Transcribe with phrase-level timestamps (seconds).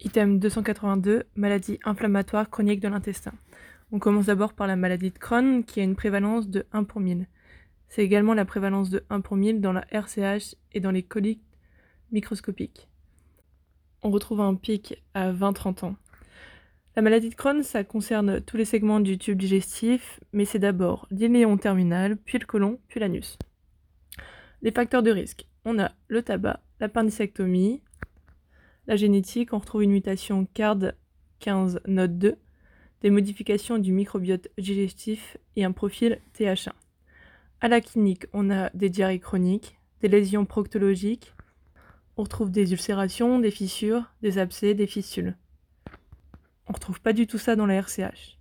[0.00, 3.32] Item 282, maladie inflammatoire chronique de l'intestin.
[3.90, 7.00] On commence d'abord par la maladie de Crohn, qui a une prévalence de 1 pour
[7.00, 7.26] 1000.
[7.88, 11.42] C'est également la prévalence de 1 pour 1000 dans la RCH et dans les coliques
[12.12, 12.88] microscopiques.
[14.02, 15.96] On retrouve un pic à 20-30 ans.
[16.94, 21.08] La maladie de Crohn, ça concerne tous les segments du tube digestif, mais c'est d'abord
[21.10, 23.36] l'iléon terminal, puis le côlon, puis l'anus.
[24.62, 25.48] Les facteurs de risque.
[25.64, 27.82] On a le tabac, l'appendicectomie,
[28.88, 30.96] la génétique, on retrouve une mutation CARD
[31.40, 32.36] 15 note 2,
[33.02, 36.72] des modifications du microbiote digestif et un profil TH1.
[37.60, 41.34] À la clinique, on a des diarrhées chroniques, des lésions proctologiques,
[42.16, 45.36] on retrouve des ulcérations, des fissures, des abcès, des fistules.
[46.66, 48.38] On ne retrouve pas du tout ça dans la RCH.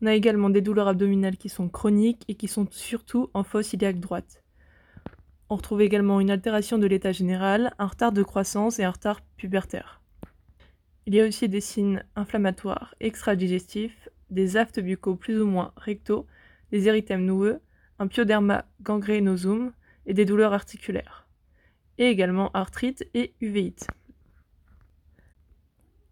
[0.00, 3.72] On a également des douleurs abdominales qui sont chroniques et qui sont surtout en fosse
[3.72, 4.44] iliaque droite.
[5.50, 9.22] On retrouve également une altération de l'état général, un retard de croissance et un retard
[9.36, 10.02] pubertaire.
[11.06, 16.26] Il y a aussi des signes inflammatoires extra-digestifs, des aftes buccaux plus ou moins rectaux,
[16.70, 17.60] des érythèmes noueux,
[17.98, 19.72] un pyoderma gangrénosum
[20.04, 21.26] et des douleurs articulaires.
[21.96, 23.86] Et également arthrite et uvéite.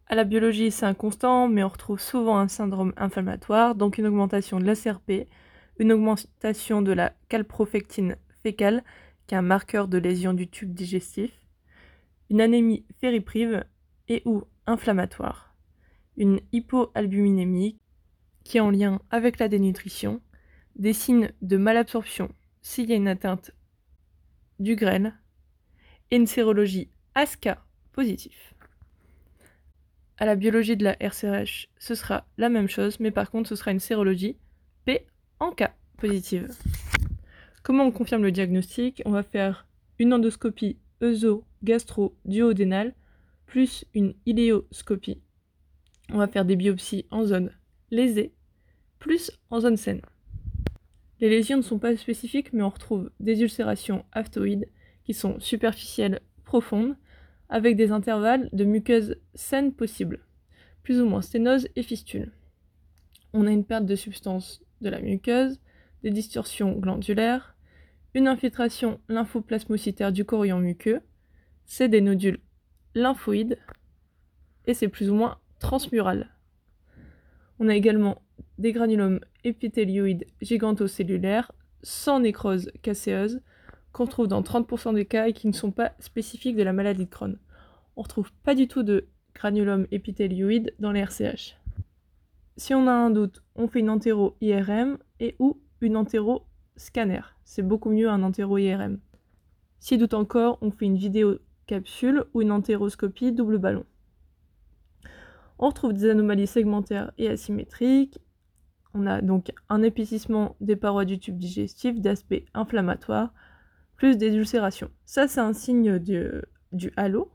[0.07, 4.59] À la biologie, c'est inconstant, mais on retrouve souvent un syndrome inflammatoire, donc une augmentation
[4.61, 5.29] de l'ACRP,
[5.79, 8.83] une augmentation de la calprofectine fécale,
[9.27, 11.31] qui est un marqueur de lésion du tube digestif,
[12.31, 13.65] une anémie fériprive
[14.09, 15.55] et ou inflammatoire,
[16.17, 17.79] une hypoalbuminémie
[18.45, 20.21] qui est en lien avec la dénutrition,
[20.77, 23.53] des signes de malabsorption s'il y a une atteinte
[24.59, 25.15] du grêle,
[26.11, 28.39] et une sérologie ASCA positive.
[30.19, 33.57] À la biologie de la RCRH, ce sera la même chose, mais par contre, ce
[33.57, 34.39] sera une sérologie
[34.85, 35.07] P
[35.41, 35.65] en K
[35.99, 36.49] positive.
[37.67, 39.03] Comment on confirme le diagnostic?
[39.07, 39.67] On va faire
[39.99, 42.95] une endoscopie œso-gastro-duodénale
[43.45, 45.21] plus une iléoscopie.
[46.13, 47.51] On va faire des biopsies en zone
[47.91, 48.35] lésée
[49.01, 50.01] plus en zone saine.
[51.19, 54.69] Les lésions ne sont pas spécifiques, mais on retrouve des ulcérations aftoïdes
[55.03, 56.97] qui sont superficielles profondes
[57.49, 60.21] avec des intervalles de muqueuse saine possibles,
[60.85, 62.31] plus ou moins sténose et fistule.
[63.33, 65.59] On a une perte de substance de la muqueuse,
[66.05, 67.56] des distorsions glandulaires,
[68.17, 71.03] une infiltration lymphoplasmocytaire du corion muqueux,
[71.67, 72.41] c'est des nodules
[72.95, 73.59] lymphoïdes
[74.65, 76.31] et c'est plus ou moins transmural.
[77.59, 78.23] On a également
[78.57, 83.43] des granulomes épithélioïdes gigantocellulaires sans nécrose casséeuse
[83.93, 87.05] qu'on trouve dans 30% des cas et qui ne sont pas spécifiques de la maladie
[87.05, 87.39] de Crohn.
[87.97, 91.59] On ne retrouve pas du tout de granulome épithélioïde dans les RCH.
[92.57, 95.99] Si on a un doute, on fait une entéro-IRM et ou une
[96.77, 97.23] entéro-scanner.
[97.45, 98.99] C'est beaucoup mieux un entéro-IRM.
[99.79, 103.85] Si doute encore, on fait une vidéo capsule ou une entéroscopie double ballon.
[105.59, 108.19] On retrouve des anomalies segmentaires et asymétriques.
[108.95, 113.33] On a donc un épaississement des parois du tube digestif d'aspect inflammatoire,
[113.97, 114.91] plus des ulcérations.
[115.05, 117.31] Ça, c'est un signe du halo.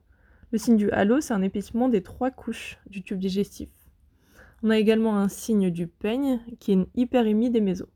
[0.52, 3.69] Le signe du halo, c'est un épaississement des trois couches du tube digestif.
[4.63, 7.90] On a également un signe du peigne, qui est une hyperémie des mésos.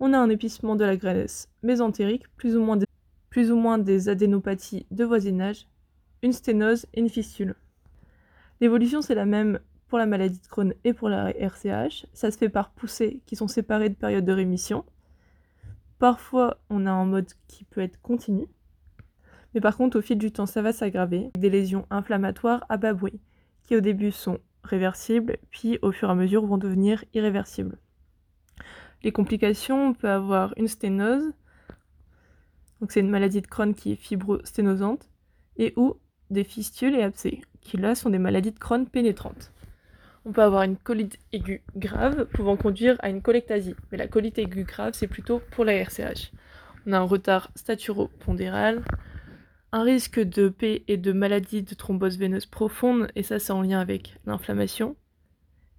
[0.00, 5.66] On a un épaississement de la graisse mésentérique, plus ou moins des, adénopathies de voisinage,
[6.22, 7.56] une sténose et une fistule.
[8.60, 12.06] L'évolution, c'est la même pour la maladie de Crohn et pour la RCH.
[12.12, 14.84] Ça se fait par poussées qui sont séparées de périodes de rémission.
[15.98, 18.46] Parfois, on a un mode qui peut être continu.
[19.54, 21.30] Mais par contre, au fil du temps, ça va s'aggraver.
[21.36, 22.94] Des lésions inflammatoires à bas
[23.62, 27.78] qui au début sont réversibles, puis au fur et à mesure vont devenir irréversibles.
[29.04, 31.32] Les complications, on peut avoir une sténose,
[32.80, 35.08] donc c'est une maladie de Crohn qui est fibrosténosante,
[35.56, 35.96] et ou
[36.30, 39.52] des fistules et abcès, qui là sont des maladies de Crohn pénétrantes.
[40.24, 44.38] On peut avoir une colite aiguë grave pouvant conduire à une colectasie, mais la colite
[44.38, 46.32] aiguë grave c'est plutôt pour la RCH.
[46.86, 48.82] On a un retard staturo-pondéral,
[49.72, 53.62] un risque de P et de maladie de thrombose veineuse profonde, et ça c'est en
[53.62, 54.96] lien avec l'inflammation,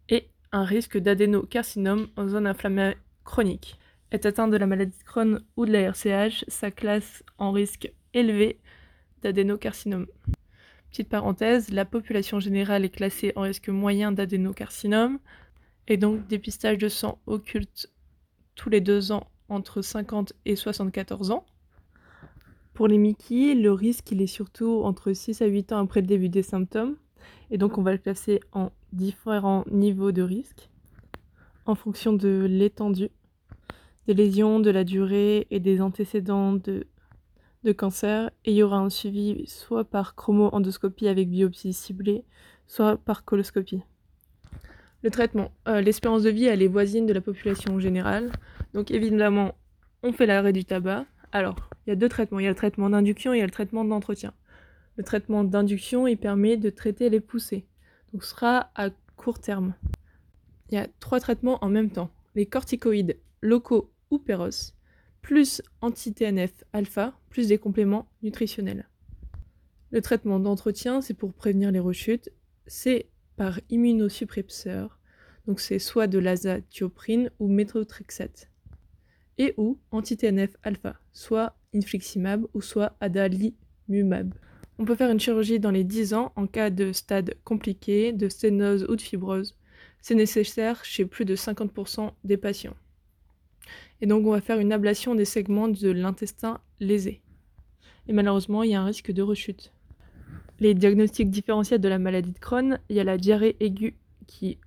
[0.07, 2.95] et un risque d'adénocarcinome en zone inflammée
[3.29, 3.77] chronique.
[4.11, 7.93] Est atteint de la maladie de Crohn ou de la RCH, sa classe en risque
[8.15, 8.57] élevé
[9.21, 10.07] d'adénocarcinome.
[10.89, 15.19] Petite parenthèse, la population générale est classée en risque moyen d'adénocarcinome,
[15.87, 17.91] et donc dépistage de sang occulte
[18.55, 21.45] tous les deux ans entre 50 et 74 ans.
[22.73, 26.07] Pour les Mickey, le risque il est surtout entre 6 à 8 ans après le
[26.07, 26.95] début des symptômes,
[27.51, 30.69] et donc on va le classer en différents niveaux de risque
[31.69, 33.11] en fonction de l'étendue
[34.07, 36.87] des lésions, de la durée et des antécédents de,
[37.63, 38.29] de cancer.
[38.45, 42.23] Et il y aura un suivi soit par chromo-endoscopie avec biopsie ciblée,
[42.67, 43.81] soit par coloscopie.
[45.01, 45.51] Le traitement.
[45.67, 48.31] Euh, l'espérance de vie, elle est voisine de la population générale.
[48.73, 49.55] Donc évidemment,
[50.03, 51.05] on fait l'arrêt du tabac.
[51.31, 52.39] Alors, il y a deux traitements.
[52.39, 54.33] Il y a le traitement d'induction et il y a le traitement d'entretien.
[54.97, 57.65] Le traitement d'induction, il permet de traiter les poussées.
[58.11, 59.73] Donc ce sera à court terme.
[60.69, 62.09] Il y a trois traitements en même temps.
[62.35, 64.73] Les corticoïdes locaux ou péros,
[65.21, 68.87] plus anti-TNF alpha, plus des compléments nutritionnels.
[69.91, 72.31] Le traitement d'entretien, c'est pour prévenir les rechutes.
[72.67, 74.99] C'est par immunosuppresseur,
[75.47, 78.51] donc c'est soit de l'azatioprine ou méthotrexate,
[79.37, 84.33] et ou anti-TNF alpha, soit infliximab ou soit adalimumab.
[84.77, 88.29] On peut faire une chirurgie dans les 10 ans en cas de stade compliqué, de
[88.29, 89.57] sténose ou de fibrose.
[90.01, 92.75] C'est nécessaire chez plus de 50% des patients.
[94.01, 97.21] Et donc on va faire une ablation des segments de l'intestin lésé.
[98.07, 99.71] Et malheureusement, il y a un risque de rechute.
[100.59, 103.95] Les diagnostics différentiels de la maladie de Crohn, il y a la diarrhée aiguë
[104.27, 104.57] qui,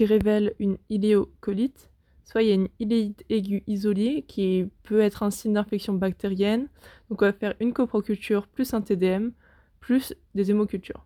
[0.00, 1.90] révèle une iléocolite,
[2.24, 6.68] soit il y a une iléite aiguë isolée qui peut être un signe d'infection bactérienne.
[7.08, 9.30] Donc on va faire une coproculture plus un TDM
[9.80, 11.04] plus des hémocultures.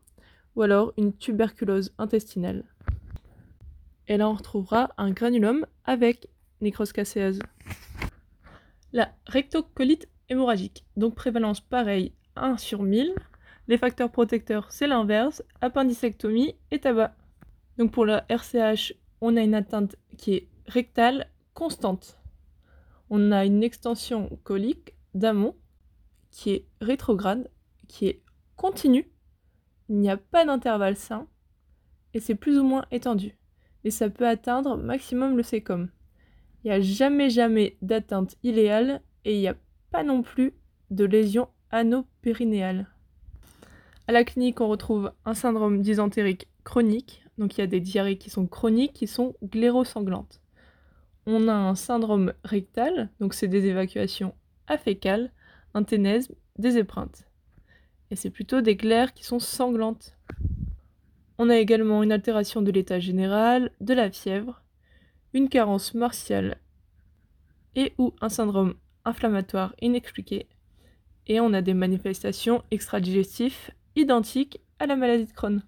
[0.56, 2.64] Ou alors une tuberculose intestinale.
[4.06, 6.28] Et là on retrouvera un granulome avec
[6.60, 7.40] nécrose caséeuse.
[8.92, 13.14] La rectocolite hémorragique, donc prévalence pareille 1 sur 1000.
[13.68, 17.14] Les facteurs protecteurs, c'est l'inverse, appendicectomie et tabac.
[17.76, 22.18] Donc pour la RCH, on a une atteinte qui est rectale constante.
[23.10, 25.54] On a une extension colique d'amont
[26.30, 27.50] qui est rétrograde,
[27.88, 28.22] qui est
[28.56, 29.10] continue.
[29.88, 31.26] Il n'y a pas d'intervalle sain
[32.14, 33.36] et c'est plus ou moins étendu.
[33.84, 35.88] Et ça peut atteindre maximum le sécom.
[36.68, 39.56] Il n'y a jamais jamais d'atteinte iléale et il n'y a
[39.90, 40.52] pas non plus
[40.90, 42.88] de lésion anopérinéale.
[44.06, 48.18] À la clinique, on retrouve un syndrome dysentérique chronique, donc il y a des diarrhées
[48.18, 50.42] qui sont chroniques, qui sont glérosanglantes
[51.30, 54.34] on a un syndrome rectal, donc c'est des évacuations
[54.66, 55.30] afécales,
[55.74, 57.28] un ténèsme, des épreintes.
[58.10, 60.16] Et c'est plutôt des glaires qui sont sanglantes.
[61.36, 64.62] On a également une altération de l'état général, de la fièvre,
[65.34, 66.58] une carence martiale
[67.76, 70.46] et ou un syndrome inflammatoire inexpliqué.
[71.26, 75.62] Et on a des manifestations extradigestives identiques à la maladie de Crohn.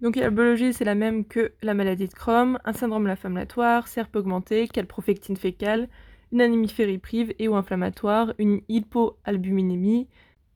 [0.00, 4.16] Donc la biologie, c'est la même que la maladie de Crohn, un syndrome inflammatoire, serpe
[4.16, 5.88] augmentée, calprofectine fécale,
[6.32, 10.08] une anémie fériprive et ou inflammatoire, une hypoalbuminémie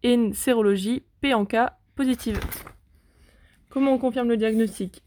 [0.02, 2.40] et une sérologie P en cas positive.
[3.70, 5.02] Comment on confirme le diagnostic?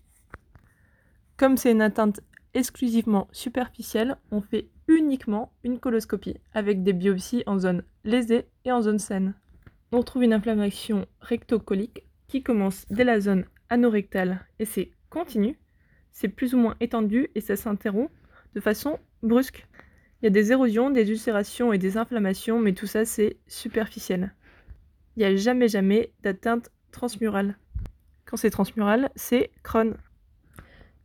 [1.37, 2.21] Comme c'est une atteinte
[2.53, 8.81] exclusivement superficielle, on fait uniquement une coloscopie avec des biopsies en zone lésée et en
[8.81, 9.33] zone saine.
[9.91, 15.57] On trouve une inflammation rectocolique qui commence dès la zone anorectal et c'est continu,
[16.11, 18.11] c'est plus ou moins étendu et ça s'interrompt
[18.53, 19.67] de façon brusque.
[20.21, 24.33] Il y a des érosions, des ulcérations et des inflammations, mais tout ça c'est superficiel.
[25.15, 27.57] Il n'y a jamais jamais d'atteinte transmurale.
[28.25, 29.97] Quand c'est transmural, c'est Crohn.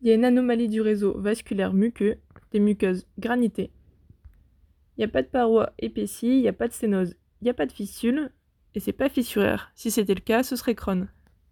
[0.02, 2.16] Il y a une anomalie du réseau vasculaire muqueux,
[2.52, 3.70] des muqueuses granitées.
[4.96, 7.50] Il n'y a pas de paroi épaissie, il n'y a pas de sténose, il n'y
[7.50, 8.30] a pas de fissule,
[8.74, 9.70] et c'est pas fissuraire.
[9.74, 11.08] Si c'était le cas, ce serait Crohn.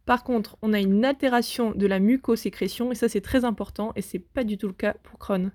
[0.06, 4.02] Par contre, on a une altération de la mucosécrétion, et ça c'est très important, et
[4.02, 5.50] c'est pas du tout le cas pour Crohn.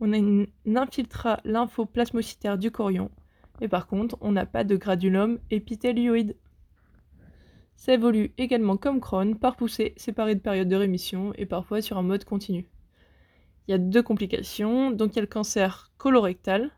[0.00, 3.10] On a une, infiltrat lymphoplasmocytaire du corion,
[3.60, 6.36] et par contre, on n'a pas de gradulum épithélioïde.
[7.76, 11.98] Ça évolue également comme Crohn, par poussée, séparée de périodes de rémission, et parfois sur
[11.98, 12.66] un mode continu.
[13.68, 16.70] Il y a deux complications, donc il y a le cancer colorectal,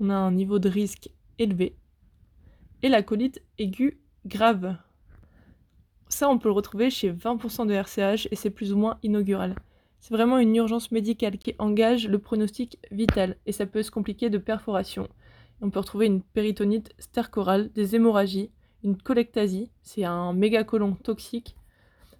[0.00, 1.76] on a un niveau de risque élevé,
[2.82, 4.76] et la colite aiguë grave,
[6.08, 9.56] ça, on peut le retrouver chez 20% de RCH et c'est plus ou moins inaugural.
[9.98, 14.30] C'est vraiment une urgence médicale qui engage le pronostic vital et ça peut se compliquer
[14.30, 15.08] de perforation.
[15.60, 18.50] On peut retrouver une péritonite stercorale, des hémorragies,
[18.84, 21.56] une colectasie, c'est un mégacolon toxique,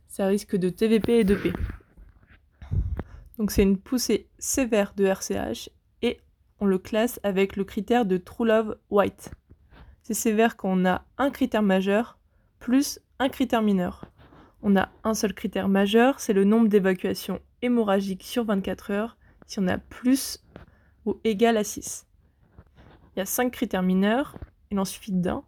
[0.08, 1.52] ça risque de TVP et de P.
[3.38, 5.70] Donc c'est une poussée sévère de RCH
[6.02, 6.20] et
[6.60, 9.30] on le classe avec le critère de True Love White.
[10.02, 12.18] C'est sévère quand on a un critère majeur
[12.58, 14.06] plus un critère mineur.
[14.62, 19.58] On a un seul critère majeur, c'est le nombre d'évacuations hémorragiques sur 24 heures, si
[19.60, 20.42] on a plus
[21.04, 22.06] ou égal à 6.
[23.14, 24.36] Il y a 5 critères mineurs,
[24.70, 25.44] il en suffit d'un.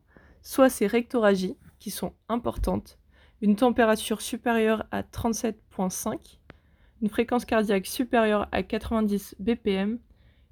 [0.48, 2.98] Soit c'est rectoragies, qui sont importantes,
[3.42, 6.38] une température supérieure à 37,5,
[7.02, 9.98] une fréquence cardiaque supérieure à 90 BPM,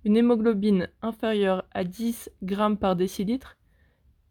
[0.05, 3.57] une hémoglobine inférieure à 10 g par décilitre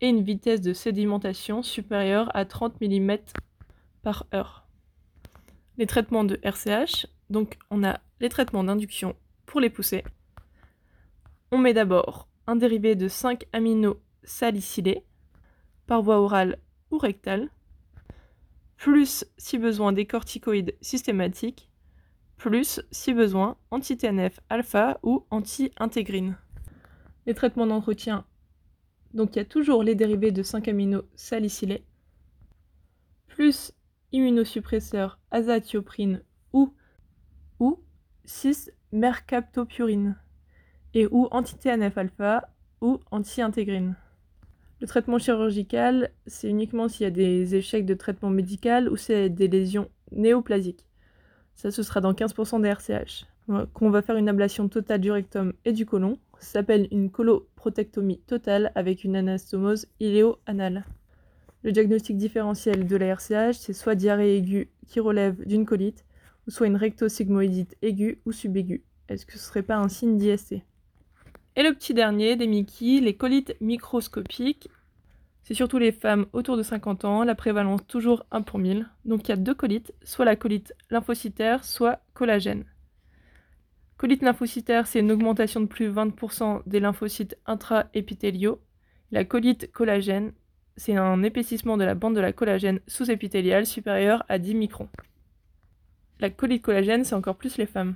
[0.01, 3.17] et une vitesse de sédimentation supérieure à 30 mm
[4.03, 4.67] par heure.
[5.79, 7.07] les traitements de RCH.
[7.31, 9.15] Donc on a les traitements d'induction
[9.47, 10.03] pour les poussées.
[11.51, 15.03] On met d'abord un dérivé de 5 amino salicylés
[15.87, 16.57] par voie orale
[16.91, 17.49] ou rectale,
[18.77, 21.69] plus si besoin des corticoïdes systématiques,
[22.37, 26.37] plus si besoin anti-TNF alpha ou anti-intégrine.
[27.25, 28.25] Les traitements d'entretien,
[29.13, 31.85] donc il y a toujours les dérivés de 5 amino salicylés,
[33.27, 33.71] plus
[34.11, 36.21] immunosuppresseur azatioprine
[36.53, 36.73] ou,
[37.59, 37.79] ou
[38.25, 40.17] 6 mercaptopurine
[40.93, 42.49] et ou anti-TNF-alpha
[42.81, 43.95] ou anti-intégrine.
[44.85, 49.31] Le traitement chirurgical, c'est uniquement s'il y a des échecs de traitement médical ou c'est
[49.31, 50.85] des lésions néoplasiques.
[51.55, 53.25] Ça, ce sera dans 15% des RCH.
[53.73, 56.19] Qu'on va faire une ablation totale du rectum et du côlon.
[56.39, 60.85] Ça s'appelle une coloprotectomie totale avec une anastomose iléo-anale.
[61.63, 66.05] Le diagnostic différentiel de la RCH, c'est soit diarrhée aiguë qui relève d'une colite,
[66.47, 68.83] ou soit une rectosigmoïdite aiguë ou subaiguë.
[69.09, 70.57] Est-ce que ce serait pas un signe d'IST?
[71.57, 74.69] Et le petit dernier des Mickey, les colites microscopiques.
[75.43, 78.89] C'est surtout les femmes autour de 50 ans, la prévalence toujours 1 pour 1000.
[79.05, 82.65] Donc il y a deux colites, soit la colite lymphocytaire, soit collagène.
[83.95, 88.59] Colite lymphocytaire, c'est une augmentation de plus de 20% des lymphocytes intraépithéliaux.
[89.11, 90.33] La colite collagène,
[90.75, 94.89] c'est un épaississement de la bande de la collagène sous-épithéliale supérieure à 10 microns.
[96.19, 97.95] La colite collagène, c'est encore plus les femmes.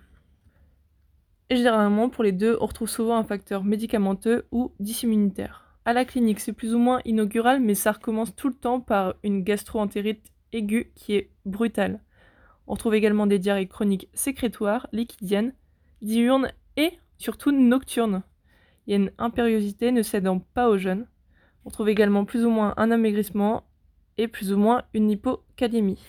[1.50, 5.75] Et généralement, pour les deux, on retrouve souvent un facteur médicamenteux ou dysimmunitaire.
[5.86, 9.15] À la clinique, c'est plus ou moins inaugural, mais ça recommence tout le temps par
[9.24, 12.01] une gastro-entérite aiguë qui est brutale.
[12.68, 15.53] On retrouve également des diarrhées chroniques sécrétoires, liquidiennes,
[16.03, 18.22] diurnes et surtout nocturnes.
[18.86, 21.08] Il y a une impériosité ne cédant pas aux jeunes.
[21.65, 23.63] On trouve également plus ou moins un amaigrissement
[24.20, 26.03] et plus ou moins une hypocalémie.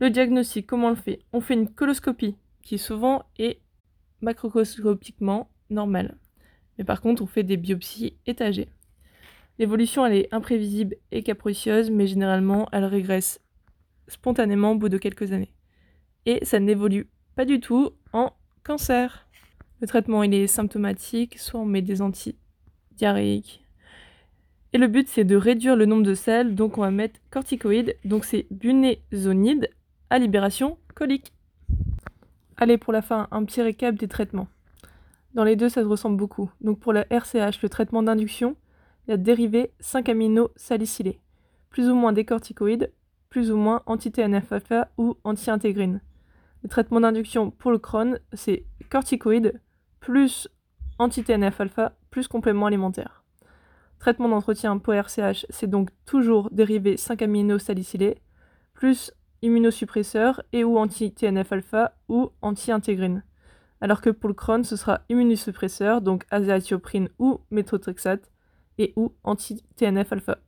[0.00, 1.20] Le diagnostic, comment on le fait?
[1.32, 3.60] On fait une coloscopie qui souvent est
[4.20, 6.16] macroscopiquement normale.
[6.78, 8.68] Mais par contre, on fait des biopsies étagées.
[9.58, 13.40] L'évolution, elle est imprévisible et capricieuse, mais généralement, elle régresse
[14.08, 15.54] spontanément au bout de quelques années.
[16.26, 18.32] Et ça n'évolue pas du tout en
[18.64, 19.28] cancer.
[19.80, 23.64] Le traitement, il est symptomatique, soit on met des antidiarrhéiques,
[24.74, 27.96] et le but, c'est de réduire le nombre de sels, donc on va mettre corticoïdes,
[28.04, 29.70] donc c'est bunézonide
[30.10, 31.32] à libération colique.
[32.56, 34.48] Allez, pour la fin, un petit récap des traitements.
[35.34, 36.50] Dans les deux, ça se ressemble beaucoup.
[36.60, 38.56] Donc pour la RCH, le traitement d'induction,
[39.06, 41.20] il y a dérivé 5 amino salicylés,
[41.70, 42.92] plus ou moins des corticoïdes,
[43.28, 46.00] plus ou moins anti-TNF-alpha ou anti-intégrine.
[46.62, 49.60] Le traitement d'induction pour le Crohn, c'est corticoïdes
[49.98, 50.48] plus
[50.98, 53.24] anti-TNF-alpha plus complément alimentaire.
[53.98, 58.18] Traitement d'entretien pour RCH, c'est donc toujours dérivé 5 amino salicylés,
[58.74, 59.12] plus
[59.44, 63.22] immunosuppresseur et ou anti-TNF-alpha ou anti-intégrine.
[63.80, 68.30] Alors que pour le Crohn, ce sera immunosuppresseur, donc azathioprine ou méthotrexate,
[68.78, 70.38] et ou anti-TNF-alpha.